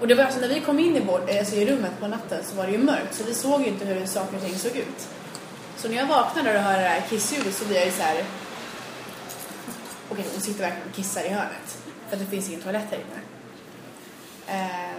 Och 0.00 0.08
det 0.08 0.14
var 0.14 0.24
alltså 0.24 0.40
när 0.40 0.48
vi 0.48 0.60
kom 0.60 0.78
in 0.78 0.96
i, 0.96 1.00
vår, 1.00 1.20
alltså 1.38 1.54
i 1.56 1.66
rummet 1.70 2.00
på 2.00 2.06
natten 2.06 2.44
så 2.50 2.56
var 2.56 2.66
det 2.66 2.72
ju 2.72 2.78
mörkt 2.78 3.14
så 3.14 3.24
vi 3.24 3.34
såg 3.34 3.60
ju 3.60 3.66
inte 3.66 3.84
hur 3.84 4.06
saker 4.06 4.36
och 4.36 4.42
ting 4.42 4.58
såg 4.58 4.76
ut. 4.76 5.08
Så 5.76 5.88
när 5.88 5.96
jag 5.96 6.06
vaknade 6.06 6.56
och 6.56 6.62
hörde 6.64 6.80
det 6.82 6.88
här 6.88 7.02
kissljudet 7.10 7.54
så 7.54 7.64
blev 7.64 7.76
jag 7.78 7.86
ju 7.86 7.92
så 7.92 8.02
här. 8.02 8.24
Okej, 10.10 10.24
hon 10.32 10.40
sitter 10.40 10.60
verkligen 10.60 10.88
och 10.88 10.94
kissar 10.94 11.22
i 11.24 11.28
hörnet. 11.28 11.78
För 12.08 12.16
att 12.16 12.22
det 12.22 12.26
finns 12.26 12.48
ingen 12.48 12.60
toalett 12.60 12.84
här 12.90 12.98
inne. 12.98 13.20
Eh, 14.60 14.96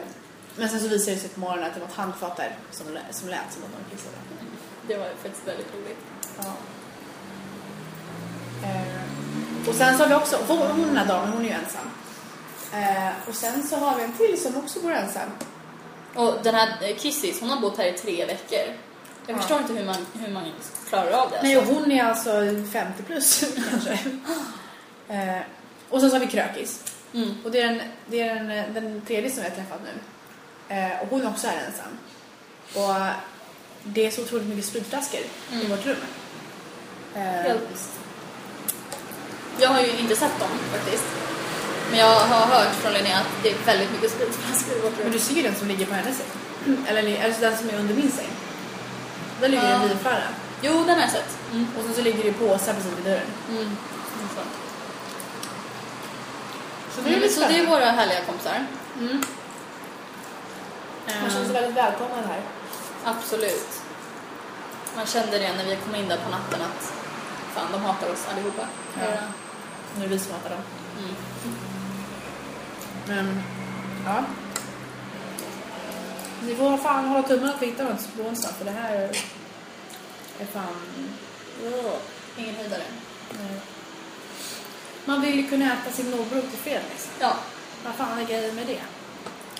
men 0.55 0.69
sen 0.69 0.79
så 0.79 0.87
visade 0.87 1.15
det 1.15 1.19
sig 1.21 1.29
på 1.29 1.39
morgonen 1.39 1.63
att 1.65 1.73
det 1.73 1.79
var 1.79 1.87
ett 1.87 1.93
handfat 1.93 2.37
där 2.37 2.55
som, 2.71 2.85
som 3.11 3.29
lät 3.29 3.53
som 3.53 3.63
att 3.63 3.71
någon 3.71 3.85
kissade. 3.91 4.15
Det 4.87 4.97
var 4.97 5.05
faktiskt 5.23 5.47
väldigt 5.47 5.67
roligt. 5.75 5.97
Ja. 6.37 6.53
Eh, 8.63 9.69
och 9.69 9.75
sen 9.75 9.97
så 9.97 10.03
har 10.03 10.09
vi 10.09 10.15
också, 10.15 10.37
hon, 10.47 10.57
hon 10.57 10.87
den 10.87 10.97
här 10.97 11.05
damen, 11.07 11.33
hon 11.33 11.41
är 11.41 11.49
ju 11.49 11.55
ensam. 11.55 11.87
Eh, 12.73 13.13
och 13.29 13.35
sen 13.35 13.67
så 13.67 13.75
har 13.75 13.97
vi 13.97 14.03
en 14.03 14.13
till 14.13 14.41
som 14.43 14.57
också 14.57 14.79
bor 14.79 14.91
ensam. 14.91 15.29
Och 16.15 16.33
den 16.43 16.55
här 16.55 16.67
eh, 16.81 16.95
Kissis, 16.97 17.39
hon 17.41 17.49
har 17.49 17.61
bott 17.61 17.77
här 17.77 17.85
i 17.85 17.97
tre 17.97 18.25
veckor. 18.25 18.59
Jag 19.27 19.35
Ja. 19.35 19.37
förstår 19.41 19.59
inte 19.61 19.73
hur 19.73 19.85
man, 19.85 20.05
hur 20.19 20.33
man 20.33 20.43
klarar 20.89 21.11
av 21.11 21.31
det. 21.31 21.39
Nej, 21.43 21.57
och 21.57 21.63
hon 21.65 21.91
är 21.91 22.03
alltså 22.03 22.31
50 22.73 23.03
plus 23.03 23.43
kanske. 23.69 23.99
Eh, 25.11 25.41
och 25.89 25.99
sen 26.01 26.09
så 26.09 26.15
har 26.15 26.19
vi 26.25 26.27
Krökis. 26.31 26.83
Mm. 27.13 27.33
Och 27.45 27.51
det 27.51 27.61
är, 27.61 27.67
den, 27.67 27.81
det 28.07 28.21
är 28.21 28.35
den, 28.35 28.73
den 28.73 29.01
tredje 29.07 29.31
som 29.31 29.43
vi 29.43 29.49
har 29.49 29.55
träffat 29.55 29.79
nu. 29.83 29.93
Eh, 30.75 31.01
och 31.01 31.07
hon 31.09 31.21
är 31.21 31.29
också 31.29 31.47
här 31.47 31.57
ensam. 31.67 31.97
Och 32.75 32.95
det 33.83 34.05
är 34.07 34.11
så 34.11 34.21
otroligt 34.21 34.47
mycket 34.47 34.65
spritflaskor 34.65 35.19
i 35.51 35.55
Mm. 35.55 35.69
vårt 35.69 35.85
rum. 35.85 35.95
Eh, 37.15 37.21
Helt 37.21 37.61
visst. 37.73 37.89
Jag 39.59 39.69
har 39.69 39.81
ju 39.81 39.97
inte 39.99 40.15
sett 40.15 40.39
dem 40.39 40.49
faktiskt. 40.71 41.03
Men 41.89 41.99
jag 41.99 42.15
har 42.19 42.45
hört 42.45 42.73
från 42.75 42.93
Linnea 42.93 43.17
att 43.17 43.27
det 43.43 43.49
är 43.49 43.55
väldigt 43.65 43.91
mycket 43.91 44.11
spritflaskor 44.11 44.77
i 44.77 44.79
vårt 44.81 44.93
Men 44.97 45.03
rum. 45.03 45.11
du 45.11 45.19
ser 45.19 45.33
ju 45.35 45.41
den 45.41 45.55
som 45.55 45.67
ligger 45.67 45.85
på 45.85 45.93
hennes 45.93 46.17
säng. 46.17 46.27
Eller 46.87 47.25
alltså 47.25 47.41
den 47.41 47.57
som 47.57 47.69
är 47.69 47.79
under 47.79 47.93
min 47.95 48.11
säng. 48.11 48.29
Där 49.41 49.49
ligger 49.49 49.69
Ja. 49.69 49.75
en 49.75 49.87
vinflaska. 49.89 50.23
Jo, 50.61 50.73
den 50.73 50.95
har 50.95 51.01
jag 51.01 51.11
sett. 51.11 51.37
Mm. 51.51 51.67
Och 51.77 51.83
sen 51.85 51.93
så 51.93 52.01
ligger 52.01 52.23
det 52.23 52.33
påsar 52.33 52.73
precis 52.73 52.91
vid 52.97 53.05
dörren. 53.05 53.27
Mm. 53.49 53.77
Så 56.95 57.01
Mm, 57.01 57.29
så 57.29 57.39
det 57.39 57.59
är 57.59 57.67
våra 57.67 57.85
härliga 57.85 58.21
kompisar. 58.25 58.65
Mm. 58.99 59.21
Man 61.21 61.29
känner 61.31 61.45
sig 61.45 61.55
Eh, 61.55 61.61
väldigt 61.61 61.77
välkommen 61.77 62.23
här. 62.27 62.41
absolut. 63.05 63.81
Man 64.95 65.05
kände 65.05 65.37
det 65.39 65.53
när 65.57 65.65
vi 65.65 65.75
kom 65.75 65.95
in 65.95 66.07
där 66.07 66.17
på 66.17 66.29
natten 66.29 66.61
att 66.61 66.93
fan, 67.53 67.71
de 67.71 67.81
hatar 67.81 68.11
oss 68.11 68.27
allihopa. 68.31 68.67
Ja. 68.99 69.07
Nu 69.97 70.03
är 70.05 70.09
det 70.09 70.15
vi 70.15 70.19
som 70.19 70.33
hatar 70.33 70.49
dem. 70.49 70.61
Mm. 70.99 71.15
Men, 73.07 73.43
ja. 74.05 74.23
Ni 76.43 76.55
får 76.55 76.77
fan 76.77 77.07
hålla 77.07 77.27
tummarna 77.27 77.53
att 77.53 77.61
vi 77.61 77.65
hittar 77.65 77.83
något 77.83 78.15
på 78.17 78.23
onsdag 78.23 78.49
för 78.57 78.65
det 78.65 78.71
här 78.71 78.95
är 80.39 80.45
fan... 80.45 80.75
Ingen 82.37 82.55
höjdare. 82.55 82.83
nej. 83.29 83.59
Man 85.05 85.21
vill 85.21 85.35
ju 85.35 85.47
kunna 85.47 85.65
äta 85.73 85.91
sin 85.91 86.11
morbror 86.11 86.41
till 86.41 86.59
fredag 86.63 86.81
liksom. 86.91 87.11
Ja, 87.19 87.33
Vad 87.85 87.95
fan 87.95 88.19
är 88.19 88.25
grejen 88.25 88.55
med 88.55 88.67
det? 88.67 88.79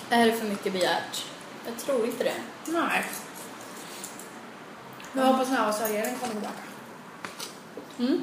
det 0.08 0.14
här 0.14 0.28
är 0.28 0.32
för 0.32 0.46
mycket 0.46 0.72
begärt. 0.72 1.24
Jag 1.66 1.76
tror 1.78 2.06
inte 2.06 2.24
det. 2.24 2.34
Nej. 2.66 3.04
Men 5.12 5.24
jag 5.26 5.32
hoppas 5.32 5.48
nu 5.50 5.56
att 5.56 5.78
serveringen 5.78 6.18
kommer 6.18 6.32
tillbaka. 6.32 6.62
Mm. 7.98 8.22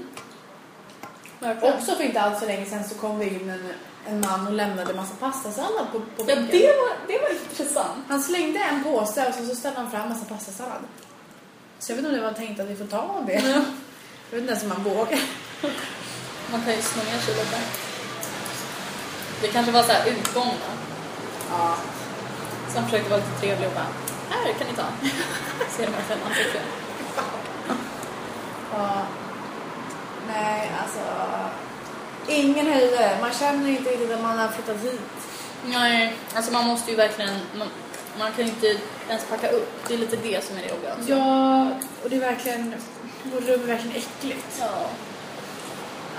Verkligen. 1.40 1.74
Också 1.74 1.96
för 1.96 2.04
inte 2.04 2.22
alls 2.22 2.40
så 2.40 2.46
länge 2.46 2.66
sedan 2.66 2.84
så 2.90 2.96
kom 2.96 3.20
det 3.20 3.26
in 3.26 3.50
en, 3.50 3.74
en 4.08 4.20
man 4.22 4.48
och 4.48 4.54
lämnade 4.54 4.94
massa 4.94 5.16
pastasallad 5.16 5.92
på, 5.92 6.00
på 6.00 6.06
Ja, 6.18 6.26
bänken. 6.26 6.48
det 6.52 6.68
var, 6.78 6.90
det 7.08 7.20
var 7.22 7.30
intressant. 7.30 8.00
Han 8.08 8.22
slängde 8.22 8.60
en 8.60 8.84
påse 8.84 9.28
och 9.28 9.34
så, 9.34 9.46
så 9.46 9.56
ställde 9.56 9.80
han 9.80 9.92
fram 9.92 10.10
massa 10.10 10.26
pastasallad. 10.26 10.82
Så 11.80 11.92
jag 11.92 11.96
vet 11.96 12.06
inte 12.06 12.18
om 12.18 12.24
det 12.24 12.30
var 12.32 12.38
tänkt 12.38 12.60
att 12.60 12.68
vi 12.68 12.76
får 12.76 12.86
ta 12.86 12.98
av 12.98 13.26
det. 13.26 13.34
Jag 13.34 14.38
vet 14.38 14.42
inte 14.42 14.54
ens 14.54 14.64
om 14.64 14.70
man 14.70 14.84
vågar. 14.84 15.20
Man 16.52 16.62
kan 16.62 16.74
ju 16.74 16.82
sno 16.82 17.04
ner 17.04 17.20
sig 17.20 17.34
lite. 17.36 17.58
Det 19.42 19.48
kanske 19.48 19.72
var 19.72 19.84
så 19.84 19.92
här 19.92 20.06
utgång 20.10 20.48
då. 20.48 20.72
Ja. 21.50 21.76
Så 22.70 22.80
han 22.80 22.86
försökte 22.90 23.10
vara 23.10 23.20
lite 23.20 23.40
trevlig 23.40 23.68
och 23.68 23.74
bara, 23.74 23.88
här 24.30 24.54
kan 24.54 24.68
ni 24.68 24.74
ta. 24.74 24.84
Ser 25.70 25.86
de 25.86 25.92
verkligen 25.92 26.22
ansiktet. 26.28 26.62
ja. 28.74 29.02
Nej, 30.28 30.72
alltså. 30.84 31.00
Ingen 32.28 32.68
höjdare. 32.68 33.18
Man 33.22 33.34
känner 33.34 33.70
inte 33.70 33.90
riktigt 33.90 34.12
att 34.12 34.22
man 34.22 34.40
har 34.40 34.48
flyttat 34.48 34.84
hit. 34.84 35.02
Nej, 35.66 36.16
alltså 36.36 36.52
man 36.52 36.68
måste 36.68 36.92
ju 36.92 36.98
verkligen, 36.98 37.40
man, 37.58 37.68
man 38.20 38.32
kan 38.32 38.46
ju 38.46 38.52
inte 38.52 38.68
ens 39.10 39.26
packa 39.30 39.50
upp. 39.50 39.88
Det 39.88 39.94
är 39.94 39.98
lite 39.98 40.16
det 40.16 40.44
som 40.46 40.58
är 40.58 40.62
det 40.62 40.70
jobbiga. 40.70 40.94
alltså. 40.94 41.12
Ja, 41.12 41.68
och 42.04 42.10
det 42.10 42.16
är 42.16 42.20
verkligen... 42.20 42.76
Vårt 43.24 43.48
rum 43.48 43.62
är 43.64 43.68
verkligen 43.68 43.96
äckligt. 43.98 44.58
Ja. 44.60 44.90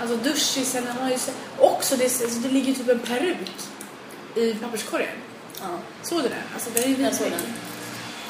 Alltså 0.01 0.15
duschisen, 0.17 0.87
han 0.87 0.97
har 1.03 1.09
ju... 1.11 1.17
så- 1.17 1.31
Också, 1.59 1.95
det, 1.95 2.03
alltså, 2.03 2.39
det 2.39 2.49
ligger 2.49 2.73
typ 2.73 2.89
en 2.89 2.99
peruk 2.99 3.37
i 4.35 4.53
papperskorgen. 4.53 5.15
ja. 5.61 5.67
Såg 6.03 6.23
du 6.23 6.29
den? 6.29 6.37
Alltså 6.53 6.69
den 6.73 6.83
är 6.83 6.87
ju 6.87 7.03
Jag 7.03 7.15
såg 7.15 7.27
den. 7.29 7.39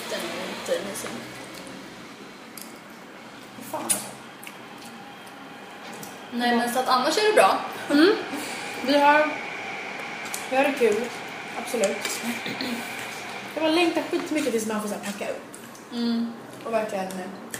Den 0.09 0.19
är 0.19 0.71
inte 0.79 0.89
mysig. 0.89 1.09
Vad 3.57 3.65
fan 3.71 3.83
alltså. 3.83 3.97
Nej, 6.33 6.55
men 6.55 6.73
så 6.73 6.79
att 6.79 6.87
annars 6.87 7.17
är 7.17 7.27
det 7.27 7.33
bra. 7.33 7.59
Vi 8.85 8.97
har, 8.99 9.31
vi 10.49 10.55
har 10.55 10.63
det 10.63 10.73
kul, 10.79 11.03
absolut. 11.57 11.97
Jag 13.53 13.63
bara 13.63 13.71
längtar 13.73 14.01
skitmycket 14.11 14.51
tills 14.51 14.65
man 14.65 14.81
får 14.81 14.89
så 14.89 14.95
här 14.95 15.11
packa 15.11 15.31
upp. 15.31 15.41
Mm. 15.93 16.33
Och 16.65 16.73
verkligen 16.73 17.05
eh, 17.05 17.11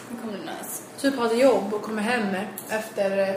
Nu 0.10 0.18
kommer 0.22 0.34
det 0.34 0.40
nice. 0.44 0.82
typ 1.02 1.16
ha 1.16 1.26
ett 1.26 1.38
jobb 1.40 1.74
och 1.74 1.82
komma 1.82 2.02
hem 2.02 2.36
efter, 2.70 3.18
eh, 3.30 3.36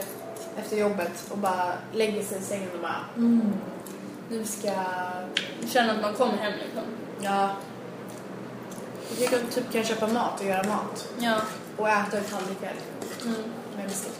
efter 0.57 0.77
jobbet 0.77 1.25
och 1.31 1.37
bara 1.37 1.73
lägga 1.93 2.23
sig 2.23 2.37
i 2.37 2.41
sängen 2.41 2.69
och 2.73 2.81
bara 2.81 3.05
mm, 3.17 3.53
nu 4.29 4.45
ska 4.45 4.67
jag... 4.67 5.69
Känna 5.69 5.93
att 5.93 6.01
man 6.01 6.13
kommer 6.13 6.37
hem 6.37 6.53
liksom. 6.63 6.83
Ja. 7.21 7.49
Jag 9.09 9.17
tycker 9.17 9.37
att 9.37 9.55
typ 9.55 9.71
kan 9.71 9.83
köpa 9.83 10.07
mat 10.07 10.39
och 10.39 10.45
göra 10.45 10.63
mat. 10.63 11.07
Ja. 11.19 11.35
Och 11.77 11.89
äta 11.89 12.17
ur 12.17 12.23
tallrik 12.23 12.51
ikväll. 12.51 12.75
Mm. 13.23 13.43
Med 13.75 13.87
bestick. 13.87 14.13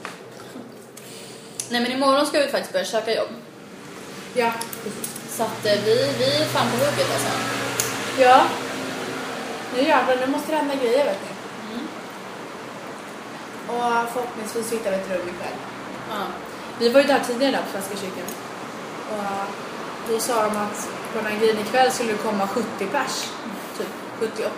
Nej, 1.69 1.81
men 1.81 1.91
imorgon 1.91 2.25
ska 2.25 2.39
vi 2.39 2.47
faktiskt 2.47 2.73
börja 2.73 2.85
söka 2.85 3.15
jobb. 3.15 3.29
Ja. 4.33 4.51
Så 5.29 5.43
att 5.43 5.65
eh, 5.65 5.73
vi, 5.85 6.13
vi 6.19 6.41
är 6.41 6.45
fan 6.45 6.71
på 6.71 6.77
hugget 6.77 7.11
alltså. 7.13 7.29
Ja. 8.19 8.43
Nu 9.75 9.81
jävlar, 9.83 10.17
nu 10.17 10.27
måste 10.27 10.51
det 10.51 10.57
hända 10.57 10.75
grejer 10.75 11.05
vet 11.05 11.19
ni. 11.21 11.31
Mm. 11.73 11.87
Och 13.67 14.09
förhoppningsvis 14.13 14.73
hittar 14.73 14.91
vi 14.91 14.97
ett 14.97 15.09
rum 15.09 15.27
ikväll. 15.27 15.57
Ja. 16.09 16.25
Vi 16.79 16.89
var 16.89 17.01
ju 17.01 17.07
där 17.07 17.19
tidigare 17.19 17.51
där 17.51 17.61
på 17.61 17.71
Svenska 17.71 17.97
kyrkan. 17.97 18.27
Och 19.11 19.49
då 20.09 20.19
sa 20.19 20.43
de 20.43 20.57
att 20.57 20.89
på 21.13 21.17
den 21.17 21.25
här 21.31 21.39
grejen 21.39 21.59
ikväll 21.59 21.91
skulle 21.91 22.11
det 22.11 22.17
komma 22.17 22.47
70 22.47 22.67
pers. 22.85 23.29
Typ 23.77 23.87
70-80. 24.19 24.49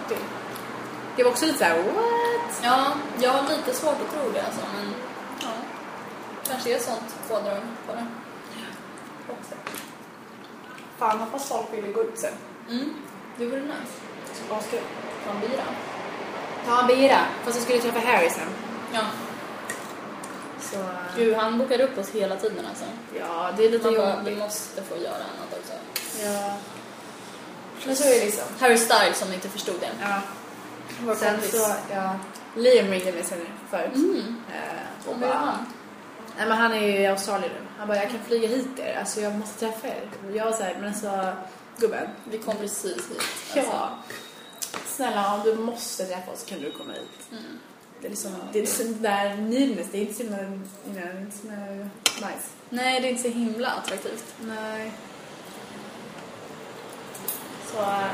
Det 1.15 1.23
var 1.23 1.31
också 1.31 1.45
lite 1.45 1.57
såhär, 1.57 1.77
what? 1.77 2.63
ja, 2.63 2.93
jag 3.19 3.31
har 3.31 3.41
lite 3.57 3.73
svårt 3.73 3.95
att 4.01 4.13
tro 4.13 4.31
det 4.33 4.41
alltså, 4.45 4.61
men 4.75 4.93
ja. 5.41 5.47
Kanske 6.47 6.75
är 6.75 6.79
sånt 6.79 7.15
pådrag 7.29 7.61
på 7.87 7.93
det. 7.93 8.07
Också. 9.29 9.55
Fan, 10.97 11.19
hoppas 11.19 11.49
folk 11.49 11.73
ville 11.73 11.87
gå 11.87 12.03
ut 12.03 12.19
sen. 12.19 12.33
Mm. 12.69 12.93
Det 13.37 13.45
vore 13.45 13.59
nice. 13.59 13.93
Så 14.33 14.55
askul. 14.55 14.79
Ta 15.25 15.31
en 15.31 15.39
bira. 15.39 15.63
Ta 16.65 16.81
en 16.81 16.87
bira. 16.87 17.19
Fast 17.43 17.55
jag 17.57 17.63
skulle 17.63 17.79
träffa 17.79 18.11
Harry 18.11 18.29
sen. 18.29 18.47
Ja. 18.93 19.01
Så, 20.71 20.77
Gud, 21.17 21.35
han 21.35 21.57
bokar 21.57 21.81
upp 21.81 21.97
oss 21.97 22.09
hela 22.09 22.35
tiden 22.35 22.65
alltså. 22.69 22.85
ja, 23.19 23.51
det 23.57 23.65
är 23.65 23.69
lite 23.69 23.85
Man 23.91 23.95
bara, 23.97 24.11
vi 24.11 24.17
jobbigt. 24.17 24.37
måste 24.37 24.83
få 24.83 24.97
göra 24.97 25.15
annat 25.15 25.59
också. 25.59 25.73
Ja. 26.23 26.57
Men 27.85 27.95
så 27.95 28.03
är 28.03 28.19
det 28.19 28.25
liksom. 28.25 28.43
Harry 28.59 28.77
Styles 28.77 29.17
som 29.19 29.33
inte 29.33 29.49
förstod 29.49 29.75
det. 29.79 29.89
Ja. 30.01 30.21
Vår 31.01 31.15
Sen 31.15 31.31
kompis. 31.33 31.51
så, 31.51 31.73
ja. 31.91 32.15
Liam 32.55 32.87
ringde 32.87 33.11
mig 33.11 33.23
sen 33.23 33.41
förut. 33.69 33.95
Mm. 33.95 34.35
Eh, 34.53 35.09
och 35.09 35.17
bara, 35.17 35.33
han? 35.33 35.65
Nej 36.37 36.47
men 36.47 36.57
han 36.57 36.73
är 36.73 36.81
ju 36.81 36.99
i 36.99 37.07
Australien 37.07 37.51
nu. 37.53 37.67
Han 37.77 37.87
bara, 37.87 37.97
jag 37.97 38.09
kan 38.11 38.19
flyga 38.27 38.47
hit 38.47 38.79
er. 38.79 38.97
Alltså 38.99 39.21
jag 39.21 39.35
måste 39.35 39.59
träffa 39.59 39.87
er. 39.87 40.09
Och 40.29 40.35
jag 40.35 40.55
såhär, 40.55 40.75
men 40.79 40.87
alltså 40.89 41.33
gubben. 41.77 42.07
Vi 42.23 42.37
kom 42.37 42.55
precis 42.57 42.97
hit. 43.09 43.21
Ja. 43.55 43.61
Alltså. 43.61 43.89
Snälla 44.87 45.33
om 45.33 45.41
du 45.43 45.55
måste 45.55 46.05
träffa 46.05 46.31
oss 46.31 46.45
kan 46.45 46.59
du 46.61 46.71
komma 46.71 46.93
hit. 46.93 47.27
Mm. 47.31 47.59
Det 48.01 48.07
är 48.07 48.09
liksom, 48.09 48.31
det 48.53 48.59
är 48.59 48.63
liksom 48.63 48.85
det 48.87 49.09
där 49.09 49.35
needness. 49.35 49.87
Det 49.91 49.97
är 49.97 50.01
inte 50.01 50.13
så 50.13 50.23
himla, 50.23 50.37
you 50.41 50.47
know, 50.47 50.59
det 50.93 50.99
är 50.99 51.21
inte 51.21 51.37
så 51.37 51.47
nice. 52.25 52.47
Nej, 52.69 53.01
det 53.01 53.07
är 53.07 53.11
inte 53.11 53.23
så 53.23 53.29
himla 53.29 53.67
attraktivt. 53.67 54.25
Nej. 54.39 54.91
Så 57.71 57.77
eh, 57.81 58.11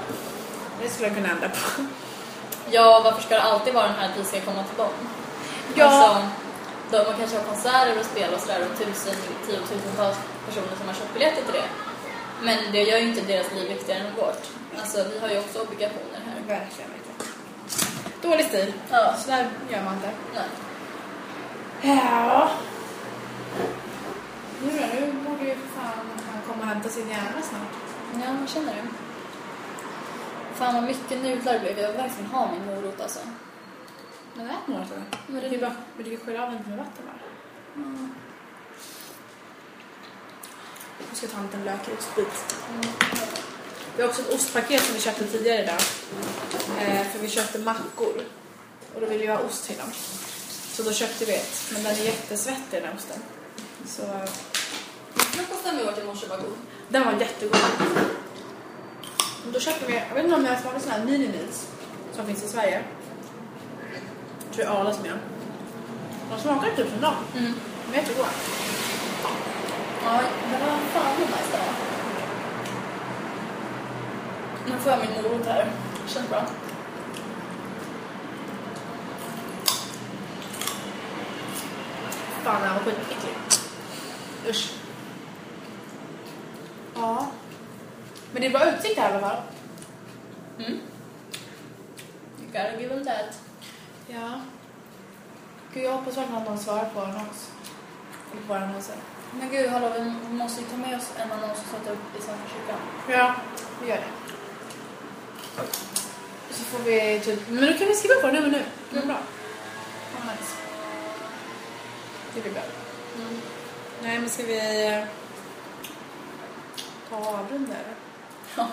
det 0.82 0.90
skulle 0.90 1.08
jag 1.08 1.16
kunna 1.18 1.30
ändra 1.30 1.50
på. 1.50 1.86
Ja, 2.72 3.02
varför 3.04 3.22
ska 3.22 3.36
det 3.36 3.42
alltid 3.42 3.74
vara 3.74 3.88
den 3.88 3.96
här 3.96 4.10
att 4.10 4.20
vi 4.20 4.24
ska 4.24 4.42
komma 4.42 4.64
till 4.64 4.78
dem? 4.78 4.94
Ja. 5.76 5.86
Alltså, 5.86 6.28
Då 6.92 6.98
man 6.98 7.18
kanske 7.20 7.38
har 7.38 7.44
konserter 7.44 8.00
och 8.00 8.06
spel 8.06 8.34
och 8.34 8.40
sådär 8.40 8.62
och 8.72 8.78
tusen, 8.78 9.16
tiotusentals 9.48 10.18
personer 10.48 10.76
som 10.78 10.88
har 10.88 10.94
köpt 10.94 11.14
biljetter 11.14 11.44
till 11.44 11.54
det. 11.54 11.70
Men 12.42 12.58
det 12.72 12.84
gör 12.84 12.98
ju 12.98 13.10
inte 13.10 13.22
deras 13.22 13.52
liv 13.54 13.68
viktigare 13.70 14.00
än 14.00 14.16
vårt. 14.16 14.44
Alltså 14.80 14.98
vi 15.14 15.20
har 15.20 15.30
ju 15.30 15.40
också 15.40 15.60
obligationer 15.62 16.20
här. 16.26 16.58
Verkligen. 16.60 16.90
Dålig 18.24 18.46
stil. 18.46 18.74
Ja. 18.90 19.14
Så 19.18 19.30
där 19.32 19.50
gör 19.72 19.84
man 19.84 19.94
inte. 19.94 20.12
Nej. 20.36 20.50
Ja. 21.98 22.50
Nu 24.62 24.70
då? 24.80 24.86
Nu 25.06 25.14
borde 25.30 25.44
ju 25.44 25.56
fan 25.56 25.94
han 26.32 26.42
komma 26.48 26.62
och 26.62 26.68
hämta 26.68 26.90
sin 26.90 27.10
hjärna 27.10 27.42
snart. 27.42 28.24
Ja, 28.26 28.34
man 28.34 28.48
känner 28.48 28.74
det. 28.74 28.82
Fan 30.56 30.74
vad 30.76 30.84
mycket 30.84 31.24
nudlar 31.24 31.54
det 31.54 31.60
blev. 31.60 31.80
Jag 31.80 31.88
vill 31.88 31.98
verkligen 31.98 32.30
ha 32.32 32.52
min 32.52 32.66
morot 32.66 33.02
alltså. 33.02 33.20
Men 34.36 34.50
ät 34.50 34.68
några 34.68 34.86
så. 34.86 34.94
Men 35.28 35.42
Du 35.42 35.50
det- 35.50 35.60
kan 35.60 35.70
bara 35.70 36.04
du 36.04 36.18
kan 36.18 36.26
sköra 36.26 36.44
av 36.44 36.52
den 36.52 36.64
med 36.70 36.78
vatten 36.78 37.04
bara. 37.06 37.20
Jag 41.10 41.18
ska 41.18 41.28
ta 41.28 41.38
en 41.38 41.44
liten 41.46 41.64
lökostbit. 41.64 42.56
Vi 43.96 44.02
har 44.02 44.10
också 44.10 44.22
ett 44.22 44.34
ostpaket 44.34 44.84
som 44.84 44.94
vi 44.96 45.02
köpte 45.02 45.28
tidigare 45.28 45.64
idag. 45.64 45.80
Eh, 46.80 47.08
för 47.12 47.20
vi 47.20 47.30
köpte 47.30 47.60
mackor. 47.60 48.22
Och 48.96 49.02
då 49.02 49.08
ville 49.08 49.22
vi 49.22 49.28
ha 49.28 49.40
ost 49.40 49.66
till 49.66 49.78
dem. 49.78 49.92
Så 50.74 50.84
då 50.84 50.92
köpte 50.92 51.26
vi 51.26 51.34
ett. 51.34 51.70
Men 51.74 51.84
den 51.84 51.92
är 51.92 52.04
jättesvettig 52.04 52.82
den 52.82 52.86
här 52.86 52.96
osten. 52.98 53.22
Så 53.86 54.04
Frukosten 55.16 55.78
vi 55.78 55.84
åt 55.84 55.98
i 56.00 56.04
morse 56.04 56.28
var 56.28 56.38
god. 56.38 56.58
den 56.90 57.06
var 57.06 57.14
jättegod. 57.20 57.58
Och 59.46 59.52
då 59.54 59.60
köpte 59.60 59.86
vi, 59.86 59.94
jag 60.10 60.16
vet 60.16 60.24
inte 60.24 60.36
om 60.36 60.44
ni 60.44 60.50
har 60.50 60.56
smakat 60.56 60.82
sådana 60.82 61.00
här 61.00 61.06
mini 61.06 61.28
meals 61.28 61.68
som 62.16 62.26
finns 62.26 62.44
i 62.44 62.48
Sverige. 62.48 62.84
Jag 64.48 64.56
tror 64.56 64.66
Arla 64.80 64.94
som 64.94 65.06
gör. 65.06 65.18
De 66.32 66.40
smakar 66.42 66.76
typ 66.76 66.90
som 66.90 67.02
dem. 67.02 67.16
Mm. 67.38 67.54
De 67.86 67.98
är 67.98 68.02
jättegoda. 68.02 68.30
Ja, 70.06 70.20
det 70.52 70.58
var 70.66 70.78
fan 70.94 71.16
vad 71.20 71.28
nice 71.28 71.52
det 71.52 71.58
var. 71.58 71.93
Nu 74.66 74.78
får 74.78 74.92
jag 74.92 75.00
min 75.00 75.24
morot 75.24 75.46
här. 75.46 75.72
Känns 76.08 76.30
bra. 76.30 76.46
Fan, 82.44 82.62
den 82.62 82.74
var 82.74 82.80
skitäcklig. 82.80 83.36
Usch. 84.50 84.74
Ja. 86.96 87.28
Men 88.32 88.42
det 88.42 88.48
är 88.48 88.52
bra 88.52 88.66
utsikt 88.66 89.00
här 89.00 89.10
i 89.10 89.14
alla 89.14 89.28
fall. 89.30 89.42
Mm. 90.60 90.80
You 92.40 92.48
gotta 92.52 92.82
give 92.82 92.90
them 92.90 93.06
that. 93.06 93.40
Ja. 94.08 94.42
Gud, 95.74 95.84
jag 95.84 95.92
hoppas 95.92 96.18
verkligen 96.18 96.42
att 96.42 96.50
någon 96.50 96.58
svarar 96.58 96.86
på 96.86 97.02
annons. 97.02 97.52
Eller 98.32 98.42
på 98.48 98.54
annonsen. 98.54 98.98
Men 99.40 99.50
gud, 99.50 99.70
hallå, 99.70 99.90
vi 100.30 100.34
måste 100.34 100.62
ju 100.62 100.68
ta 100.68 100.78
med 100.78 100.98
oss 100.98 101.12
en 101.18 101.32
annons 101.32 101.60
och 101.60 101.72
sätta 101.72 101.92
upp 101.92 102.18
i 102.20 102.22
Svenska 102.22 102.48
kyrkan. 102.54 102.80
Ja, 103.10 103.36
vi 103.82 103.90
gör 103.90 103.96
det. 103.96 104.34
Så 106.52 106.64
får 106.64 106.80
vi 106.80 107.20
typ... 107.20 107.40
Men 107.50 107.72
då 107.72 107.78
kan 107.78 107.88
vi 107.88 107.96
skriva 107.96 108.22
på 108.22 108.28
den 108.28 108.36
nu 108.36 108.52
nu. 108.52 108.64
Det 108.90 108.98
blir 108.98 109.06
bra. 109.06 109.18
Ja, 110.14 110.32
nice. 110.32 110.56
Det 112.36 112.42
blir 112.42 112.52
bra. 112.52 112.62
Mm. 113.16 113.42
Nej, 114.04 114.20
men 114.20 114.30
ska 114.30 114.44
vi 114.44 114.88
eh, 114.88 115.04
ta 117.10 117.16
och 117.16 117.28
avrunda 117.28 117.74
eller? 117.74 117.96
Ja. 118.56 118.68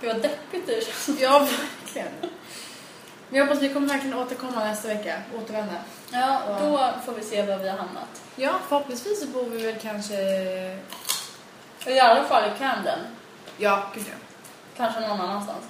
Gud 0.00 0.12
vad 0.12 0.22
deppigt 0.22 0.66
det 0.66 0.84
känns. 0.84 1.20
Ja, 1.20 1.38
verkligen. 1.38 2.12
Men 3.28 3.38
jag 3.38 3.46
hoppas 3.46 3.62
vi 3.62 3.72
kommer 3.74 3.88
verkligen 3.88 4.18
återkomma 4.18 4.64
nästa 4.64 4.88
vecka. 4.88 5.22
Återvända. 5.38 5.74
Ja, 6.12 6.42
då 6.60 6.94
får 7.06 7.12
vi 7.12 7.22
se 7.22 7.42
var 7.42 7.56
vi 7.56 7.68
har 7.68 7.78
hamnat. 7.78 8.22
Ja, 8.36 8.52
förhoppningsvis 8.68 9.20
så 9.20 9.26
bor 9.26 9.44
vi 9.44 9.66
väl 9.66 9.78
kanske... 9.82 10.14
I 11.86 12.00
alla 12.00 12.24
fall 12.24 12.42
i 12.44 12.58
Camden. 12.58 12.98
Ja, 13.56 13.90
gud 13.94 14.04
ja. 14.08 14.16
Kanske 14.76 15.00
någon 15.00 15.20
annanstans. 15.20 15.64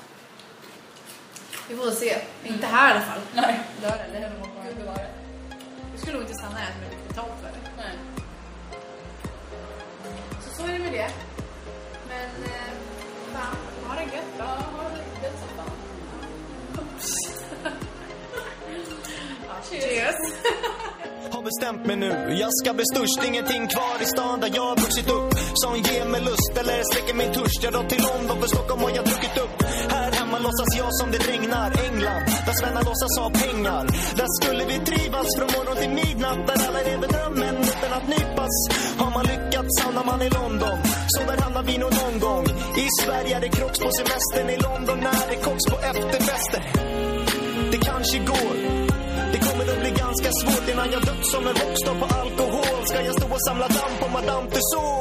Vi 1.70 1.76
får 1.76 1.90
se. 1.90 2.18
Inte 2.44 2.66
här 2.66 2.88
i 2.88 2.92
alla 2.92 3.00
fall. 3.00 3.20
Nej. 3.34 3.60
Dörren, 3.82 4.12
det 4.12 4.18
höll 4.18 4.30
på 4.30 4.46
Gud 4.66 4.76
bevare. 4.76 5.06
Vi 5.92 5.98
skulle 5.98 6.12
nog 6.12 6.22
inte 6.22 6.34
stanna 6.34 6.56
här 6.56 6.74
med 6.80 6.90
lite 6.90 7.08
betalt 7.08 7.32
för 7.42 7.48
det. 7.48 7.70
Nej. 7.76 7.96
Så 10.44 10.50
så 10.56 10.68
är 10.68 10.72
det 10.72 10.78
med 10.78 10.92
det. 10.92 11.10
Men, 12.08 12.44
eh, 12.44 12.72
fan, 13.34 13.56
ha 13.88 13.94
det 13.94 14.02
gött 14.16 14.24
Ja, 14.38 14.44
då. 14.44 14.82
ha 14.82 14.88
det 14.88 15.26
gött 15.26 15.38
som 15.40 15.48
fan. 15.56 15.70
Cheers. 19.70 20.14
Har 21.32 21.42
bestämt 21.42 21.86
mig 21.86 21.96
nu, 21.96 22.36
jag 22.40 22.50
ska 22.52 22.74
bli 22.74 22.84
störst 22.94 23.28
Ingenting 23.28 23.66
kvar 23.68 24.02
i 24.02 24.04
stan 24.04 24.40
där 24.40 24.50
jag 24.54 24.80
vuxit 24.80 25.10
upp 25.10 25.30
Som 25.54 25.76
ger 25.76 26.04
mig 26.04 26.20
lust 26.20 26.52
eller 26.60 26.82
släcker 26.92 27.14
min 27.14 27.32
törst 27.32 27.62
Jag 27.62 27.72
drar 27.72 27.84
till 27.84 28.02
London, 28.02 28.40
för 28.40 28.48
Stockholm 28.48 28.82
har 28.82 28.90
jag 28.90 29.04
druckit 29.04 29.38
upp 29.38 29.62
Här 29.90 30.12
låtsas 30.42 30.70
jag 30.82 30.90
som 30.98 31.08
det 31.14 31.20
regnar 31.32 31.68
England, 31.86 32.24
där 32.46 32.54
svennar 32.60 32.82
låtsas 32.88 33.12
ha 33.20 33.26
pengar. 33.44 33.82
Där 34.20 34.30
skulle 34.38 34.64
vi 34.70 34.76
trivas 34.90 35.28
från 35.36 35.50
morgon 35.56 35.76
till 35.82 35.92
midnatt. 36.00 36.40
Där 36.48 36.58
alla 36.66 36.80
lever 36.90 37.08
drömmen 37.14 37.56
utan 37.72 37.92
att 37.98 38.06
nypas. 38.14 38.54
Har 39.00 39.10
man 39.16 39.24
lyckats 39.32 39.72
hamnar 39.84 40.04
man 40.10 40.20
i 40.28 40.30
London. 40.38 40.76
Så 41.14 41.20
där 41.28 41.38
hamnar 41.44 41.62
vi 41.62 41.74
nog 41.84 41.92
någon 42.02 42.16
gång. 42.26 42.44
I 42.84 42.86
Sverige 43.00 43.32
är 43.36 43.40
det 43.40 43.52
krocks 43.58 43.78
på 43.84 43.88
semestern. 43.98 44.46
I 44.56 44.58
London 44.68 44.98
är 45.14 45.26
det 45.30 45.38
koks 45.46 45.64
på 45.72 45.76
efterfester 45.90 46.62
Det 47.72 47.80
kanske 47.90 48.18
går. 48.32 48.54
Det 49.32 49.40
kommer 49.46 49.64
att 49.72 49.80
bli 49.84 49.90
ganska 50.04 50.30
svårt 50.40 50.66
innan 50.72 50.88
jag 50.94 51.02
dött 51.08 51.24
som 51.32 51.42
en 51.50 51.54
rockstar 51.62 51.94
på 52.02 52.06
alkohol. 52.20 52.78
Ska 52.88 52.98
jag 53.08 53.14
stå 53.18 53.26
och 53.36 53.42
samla 53.48 53.68
damm 53.68 53.94
på 54.00 54.08
Madame 54.16 54.46
Tussauds? 54.54 55.00